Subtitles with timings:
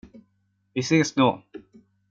[0.73, 1.41] Vi ses då.